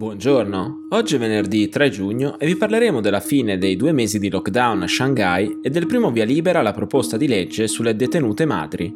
Buongiorno, 0.00 0.86
oggi 0.92 1.16
è 1.16 1.18
venerdì 1.18 1.68
3 1.68 1.90
giugno 1.90 2.38
e 2.38 2.46
vi 2.46 2.56
parleremo 2.56 3.02
della 3.02 3.20
fine 3.20 3.58
dei 3.58 3.76
due 3.76 3.92
mesi 3.92 4.18
di 4.18 4.30
lockdown 4.30 4.80
a 4.80 4.88
Shanghai 4.88 5.58
e 5.60 5.68
del 5.68 5.84
primo 5.84 6.10
via 6.10 6.24
libera 6.24 6.60
alla 6.60 6.72
proposta 6.72 7.18
di 7.18 7.28
legge 7.28 7.68
sulle 7.68 7.94
detenute 7.94 8.46
madri. 8.46 8.90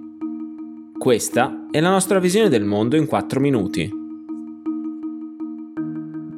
Questa 0.96 1.66
è 1.70 1.78
la 1.80 1.90
nostra 1.90 2.18
visione 2.18 2.48
del 2.48 2.64
mondo 2.64 2.96
in 2.96 3.04
4 3.04 3.38
minuti. 3.38 3.86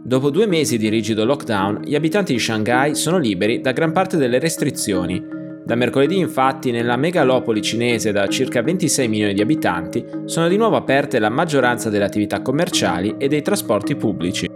Dopo 0.03 0.31
due 0.31 0.47
mesi 0.47 0.79
di 0.79 0.89
rigido 0.89 1.25
lockdown, 1.25 1.83
gli 1.85 1.95
abitanti 1.95 2.33
di 2.33 2.41
Shanghai 2.41 2.97
sono 2.97 3.19
liberi 3.19 3.61
da 3.61 3.71
gran 3.71 3.93
parte 3.93 4.17
delle 4.17 4.41
restrizioni. 4.41 5.36
Da 5.67 5.75
mercoledì 5.75 6.17
infatti 6.17 6.71
nella 6.71 6.97
megalopoli 6.97 7.61
cinese 7.61 8.13
da 8.13 8.29
circa 8.29 8.63
26 8.63 9.09
milioni 9.09 9.35
di 9.35 9.41
abitanti 9.41 10.07
sono 10.27 10.47
di 10.47 10.57
nuovo 10.57 10.77
aperte 10.77 11.19
la 11.19 11.29
maggioranza 11.29 11.91
delle 11.91 12.05
attività 12.05 12.41
commerciali 12.41 13.17
e 13.19 13.27
dei 13.27 13.43
trasporti 13.43 13.97
pubblici. 13.97 14.49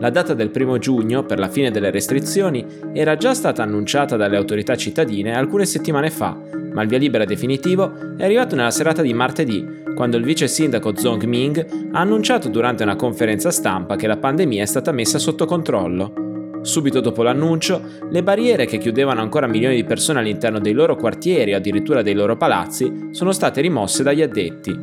La 0.00 0.10
data 0.10 0.34
del 0.34 0.50
primo 0.50 0.78
giugno 0.78 1.22
per 1.22 1.38
la 1.38 1.48
fine 1.48 1.70
delle 1.70 1.92
restrizioni 1.92 2.66
era 2.92 3.16
già 3.16 3.34
stata 3.34 3.62
annunciata 3.62 4.16
dalle 4.16 4.36
autorità 4.36 4.74
cittadine 4.74 5.36
alcune 5.36 5.64
settimane 5.64 6.10
fa, 6.10 6.36
ma 6.72 6.82
il 6.82 6.88
via 6.88 6.98
libera 6.98 7.24
definitivo 7.24 8.16
è 8.16 8.24
arrivato 8.24 8.56
nella 8.56 8.72
serata 8.72 9.02
di 9.02 9.14
martedì, 9.14 9.64
quando 9.94 10.16
il 10.16 10.24
vice 10.24 10.48
sindaco 10.48 10.92
Zhong 10.96 11.22
Ming 11.22 11.66
ha 11.92 12.00
annunciato 12.00 12.48
durante 12.48 12.82
una 12.82 12.96
conferenza 12.96 13.52
stampa 13.52 13.94
che 13.94 14.08
la 14.08 14.16
pandemia 14.16 14.64
è 14.64 14.66
stata 14.66 14.90
messa 14.90 15.20
sotto 15.20 15.46
controllo. 15.46 16.27
Subito 16.62 17.00
dopo 17.00 17.22
l'annuncio, 17.22 17.80
le 18.10 18.22
barriere 18.22 18.66
che 18.66 18.78
chiudevano 18.78 19.20
ancora 19.20 19.46
milioni 19.46 19.76
di 19.76 19.84
persone 19.84 20.18
all'interno 20.18 20.58
dei 20.58 20.72
loro 20.72 20.96
quartieri 20.96 21.54
o 21.54 21.56
addirittura 21.56 22.02
dei 22.02 22.14
loro 22.14 22.36
palazzi 22.36 23.08
sono 23.12 23.32
state 23.32 23.60
rimosse 23.60 24.02
dagli 24.02 24.22
addetti. 24.22 24.76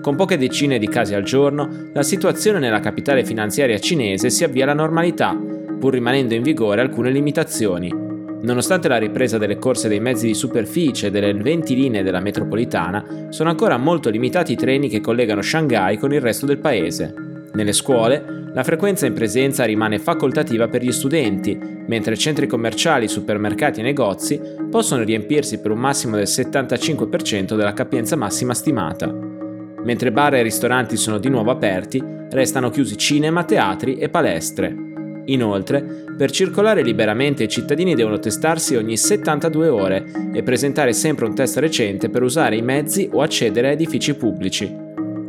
Con 0.00 0.16
poche 0.16 0.38
decine 0.38 0.78
di 0.78 0.88
casi 0.88 1.14
al 1.14 1.22
giorno, 1.22 1.90
la 1.92 2.02
situazione 2.02 2.58
nella 2.58 2.80
capitale 2.80 3.24
finanziaria 3.24 3.78
cinese 3.78 4.30
si 4.30 4.44
avvia 4.44 4.64
alla 4.64 4.74
normalità, 4.74 5.36
pur 5.78 5.92
rimanendo 5.92 6.34
in 6.34 6.42
vigore 6.42 6.80
alcune 6.80 7.10
limitazioni. 7.10 8.06
Nonostante 8.40 8.88
la 8.88 8.98
ripresa 8.98 9.36
delle 9.36 9.58
corse 9.58 9.88
dei 9.88 10.00
mezzi 10.00 10.26
di 10.26 10.34
superficie 10.34 11.08
e 11.08 11.10
delle 11.10 11.34
20 11.34 11.74
linee 11.74 12.02
della 12.02 12.20
metropolitana, 12.20 13.26
sono 13.30 13.50
ancora 13.50 13.76
molto 13.76 14.10
limitati 14.10 14.52
i 14.52 14.56
treni 14.56 14.88
che 14.88 15.00
collegano 15.00 15.42
Shanghai 15.42 15.98
con 15.98 16.12
il 16.12 16.20
resto 16.20 16.46
del 16.46 16.58
paese. 16.58 17.27
Nelle 17.58 17.72
scuole, 17.72 18.50
la 18.54 18.62
frequenza 18.62 19.04
in 19.06 19.14
presenza 19.14 19.64
rimane 19.64 19.98
facoltativa 19.98 20.68
per 20.68 20.80
gli 20.80 20.92
studenti, 20.92 21.58
mentre 21.88 22.16
centri 22.16 22.46
commerciali, 22.46 23.08
supermercati 23.08 23.80
e 23.80 23.82
negozi 23.82 24.40
possono 24.70 25.02
riempirsi 25.02 25.58
per 25.58 25.72
un 25.72 25.80
massimo 25.80 26.14
del 26.14 26.26
75% 26.26 27.56
della 27.56 27.72
capienza 27.72 28.14
massima 28.14 28.54
stimata. 28.54 29.12
Mentre 29.12 30.12
bar 30.12 30.34
e 30.34 30.42
ristoranti 30.42 30.96
sono 30.96 31.18
di 31.18 31.28
nuovo 31.28 31.50
aperti, 31.50 32.00
restano 32.30 32.70
chiusi 32.70 32.96
cinema, 32.96 33.42
teatri 33.42 33.96
e 33.96 34.08
palestre. 34.08 34.76
Inoltre, 35.24 36.04
per 36.16 36.30
circolare 36.30 36.84
liberamente 36.84 37.42
i 37.42 37.48
cittadini 37.48 37.96
devono 37.96 38.20
testarsi 38.20 38.76
ogni 38.76 38.96
72 38.96 39.68
ore 39.68 40.04
e 40.32 40.44
presentare 40.44 40.92
sempre 40.92 41.26
un 41.26 41.34
test 41.34 41.56
recente 41.56 42.08
per 42.08 42.22
usare 42.22 42.54
i 42.54 42.62
mezzi 42.62 43.10
o 43.12 43.20
accedere 43.20 43.66
a 43.66 43.72
edifici 43.72 44.14
pubblici. 44.14 44.86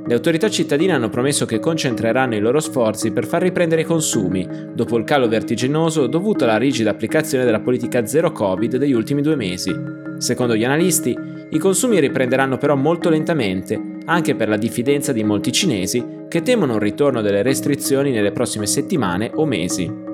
Le 0.10 0.16
autorità 0.16 0.50
cittadine 0.50 0.94
hanno 0.94 1.10
promesso 1.10 1.46
che 1.46 1.60
concentreranno 1.60 2.34
i 2.34 2.40
loro 2.40 2.60
sforzi 2.60 3.12
per 3.12 3.28
far 3.28 3.44
riprendere 3.44 3.82
i 3.82 3.86
consumi, 3.86 4.44
dopo 4.74 4.98
il 4.98 5.04
calo 5.04 5.28
vertiginoso 5.28 6.08
dovuto 6.08 6.46
alla 6.46 6.58
rigida 6.58 6.90
applicazione 6.90 7.46
della 7.46 7.60
politica 7.60 8.04
zero 8.08 8.32
Covid 8.32 8.78
degli 8.78 8.94
ultimi 8.94 9.22
due 9.22 9.36
mesi. 9.36 9.72
Secondo 10.18 10.56
gli 10.56 10.64
analisti, 10.64 11.16
i 11.52 11.58
consumi 11.60 12.00
riprenderanno 12.00 12.58
però 12.58 12.76
molto 12.76 13.10
lentamente 13.10 13.98
anche 14.06 14.34
per 14.34 14.50
la 14.50 14.58
diffidenza 14.58 15.12
di 15.12 15.24
molti 15.24 15.52
cinesi 15.52 16.04
che 16.28 16.42
temono 16.42 16.74
un 16.74 16.80
ritorno 16.80 17.22
delle 17.22 17.44
restrizioni 17.44 18.10
nelle 18.10 18.32
prossime 18.32 18.66
settimane 18.66 19.30
o 19.36 19.46
mesi. 19.46 20.09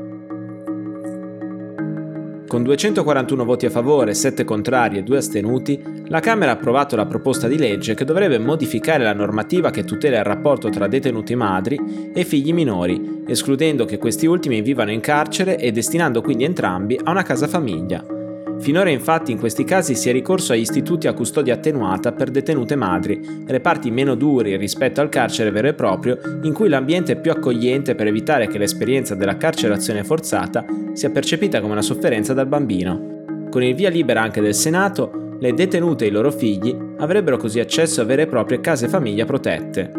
Con 2.47 2.61
241 2.61 3.43
voti 3.43 3.65
a 3.65 3.71
favore, 3.71 4.13
7 4.13 4.43
contrari 4.43 4.97
e 4.97 5.03
2 5.03 5.17
astenuti, 5.17 5.81
la 6.07 6.19
Camera 6.19 6.51
ha 6.51 6.53
approvato 6.53 6.95
la 6.95 7.07
proposta 7.07 7.47
di 7.47 7.57
legge 7.57 7.95
che 7.95 8.05
dovrebbe 8.05 8.37
modificare 8.37 9.03
la 9.03 9.13
normativa 9.13 9.71
che 9.71 9.83
tutela 9.83 10.19
il 10.19 10.23
rapporto 10.23 10.69
tra 10.69 10.87
detenuti 10.87 11.33
madri 11.33 12.11
e 12.13 12.23
figli 12.23 12.53
minori, 12.53 13.23
escludendo 13.25 13.85
che 13.85 13.97
questi 13.97 14.27
ultimi 14.27 14.61
vivano 14.61 14.91
in 14.91 14.99
carcere 14.99 15.57
e 15.57 15.71
destinando 15.71 16.21
quindi 16.21 16.43
entrambi 16.43 16.99
a 17.03 17.09
una 17.09 17.23
casa 17.23 17.47
famiglia. 17.47 18.14
Finora 18.59 18.89
infatti 18.89 19.31
in 19.31 19.37
questi 19.37 19.63
casi 19.63 19.95
si 19.95 20.09
è 20.09 20.11
ricorso 20.11 20.53
agli 20.53 20.61
istituti 20.61 21.07
a 21.07 21.13
custodia 21.13 21.53
attenuata 21.53 22.13
per 22.13 22.31
detenute 22.31 22.75
madri, 22.75 23.43
reparti 23.45 23.91
meno 23.91 24.15
duri 24.15 24.55
rispetto 24.55 25.01
al 25.01 25.09
carcere 25.09 25.51
vero 25.51 25.67
e 25.67 25.73
proprio, 25.73 26.17
in 26.41 26.53
cui 26.53 26.69
l'ambiente 26.69 27.13
è 27.13 27.19
più 27.19 27.31
accogliente 27.31 27.95
per 27.95 28.07
evitare 28.07 28.47
che 28.47 28.57
l'esperienza 28.57 29.13
della 29.13 29.37
carcerazione 29.37 30.03
forzata 30.03 30.65
sia 30.93 31.11
percepita 31.11 31.59
come 31.59 31.73
una 31.73 31.81
sofferenza 31.81 32.33
dal 32.33 32.47
bambino. 32.47 33.23
Con 33.49 33.61
il 33.61 33.75
via 33.75 33.89
libera 33.89 34.21
anche 34.21 34.41
del 34.41 34.55
Senato, 34.55 35.37
le 35.39 35.53
detenute 35.53 36.05
e 36.05 36.07
i 36.07 36.11
loro 36.11 36.31
figli 36.31 36.75
avrebbero 36.97 37.37
così 37.37 37.59
accesso 37.59 38.01
a 38.01 38.05
vere 38.05 38.23
e 38.23 38.27
proprie 38.27 38.61
case 38.61 38.87
famiglia 38.87 39.25
protette. 39.25 39.91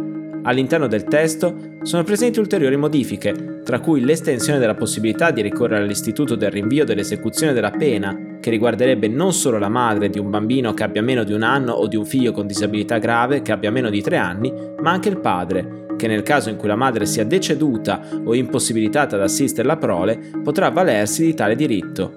All'interno 0.42 0.86
del 0.86 1.04
testo 1.04 1.54
sono 1.82 2.04
presenti 2.04 2.38
ulteriori 2.38 2.76
modifiche, 2.76 3.60
tra 3.64 3.80
cui 3.80 4.00
l'estensione 4.04 4.58
della 4.58 4.74
possibilità 4.74 5.30
di 5.30 5.42
ricorrere 5.42 5.82
all'istituto 5.82 6.36
del 6.36 6.50
rinvio 6.50 6.84
dell'esecuzione 6.84 7.52
della 7.52 7.72
pena 7.72 8.35
che 8.46 8.52
riguarderebbe 8.52 9.08
non 9.08 9.32
solo 9.32 9.58
la 9.58 9.68
madre 9.68 10.08
di 10.08 10.20
un 10.20 10.30
bambino 10.30 10.72
che 10.72 10.84
abbia 10.84 11.02
meno 11.02 11.24
di 11.24 11.32
un 11.32 11.42
anno 11.42 11.72
o 11.72 11.88
di 11.88 11.96
un 11.96 12.04
figlio 12.04 12.30
con 12.30 12.46
disabilità 12.46 12.98
grave 12.98 13.42
che 13.42 13.50
abbia 13.50 13.72
meno 13.72 13.90
di 13.90 14.00
tre 14.00 14.18
anni, 14.18 14.52
ma 14.78 14.92
anche 14.92 15.08
il 15.08 15.18
padre, 15.18 15.86
che 15.96 16.06
nel 16.06 16.22
caso 16.22 16.48
in 16.48 16.54
cui 16.54 16.68
la 16.68 16.76
madre 16.76 17.06
sia 17.06 17.24
deceduta 17.24 18.02
o 18.24 18.36
impossibilitata 18.36 19.16
ad 19.16 19.22
assistere 19.22 19.66
la 19.66 19.76
prole, 19.76 20.20
potrà 20.44 20.66
avvalersi 20.66 21.24
di 21.24 21.34
tale 21.34 21.56
diritto. 21.56 22.14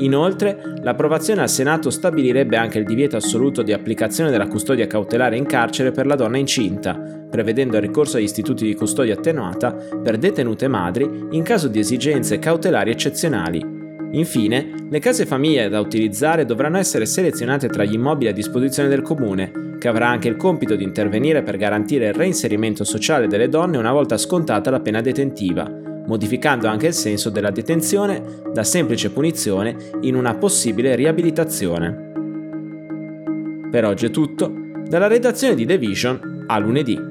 Inoltre, 0.00 0.60
l'approvazione 0.82 1.40
al 1.40 1.48
Senato 1.48 1.88
stabilirebbe 1.88 2.58
anche 2.58 2.76
il 2.76 2.84
divieto 2.84 3.16
assoluto 3.16 3.62
di 3.62 3.72
applicazione 3.72 4.28
della 4.28 4.48
custodia 4.48 4.86
cautelare 4.86 5.38
in 5.38 5.46
carcere 5.46 5.92
per 5.92 6.04
la 6.04 6.14
donna 6.14 6.36
incinta, 6.36 7.24
prevedendo 7.30 7.76
il 7.76 7.82
ricorso 7.82 8.18
agli 8.18 8.24
istituti 8.24 8.66
di 8.66 8.74
custodia 8.74 9.14
attenuata 9.14 9.74
per 10.02 10.18
detenute 10.18 10.68
madri 10.68 11.28
in 11.30 11.42
caso 11.42 11.68
di 11.68 11.78
esigenze 11.78 12.38
cautelari 12.38 12.90
eccezionali, 12.90 13.79
Infine, 14.12 14.74
le 14.88 14.98
case 14.98 15.24
famiglie 15.24 15.68
da 15.68 15.78
utilizzare 15.78 16.44
dovranno 16.44 16.78
essere 16.78 17.06
selezionate 17.06 17.68
tra 17.68 17.84
gli 17.84 17.94
immobili 17.94 18.30
a 18.30 18.34
disposizione 18.34 18.88
del 18.88 19.02
comune, 19.02 19.76
che 19.78 19.88
avrà 19.88 20.08
anche 20.08 20.28
il 20.28 20.36
compito 20.36 20.74
di 20.74 20.82
intervenire 20.82 21.42
per 21.42 21.56
garantire 21.56 22.08
il 22.08 22.14
reinserimento 22.14 22.82
sociale 22.82 23.28
delle 23.28 23.48
donne 23.48 23.78
una 23.78 23.92
volta 23.92 24.18
scontata 24.18 24.70
la 24.70 24.80
pena 24.80 25.00
detentiva, 25.00 25.70
modificando 26.06 26.66
anche 26.66 26.88
il 26.88 26.92
senso 26.92 27.30
della 27.30 27.50
detenzione 27.50 28.22
da 28.52 28.64
semplice 28.64 29.10
punizione 29.10 29.76
in 30.00 30.16
una 30.16 30.34
possibile 30.34 30.96
riabilitazione. 30.96 32.08
Per 33.70 33.84
oggi 33.84 34.06
è 34.06 34.10
tutto, 34.10 34.52
dalla 34.88 35.06
redazione 35.06 35.54
di 35.54 35.64
The 35.64 35.78
Vision 35.78 36.44
a 36.48 36.58
lunedì. 36.58 37.09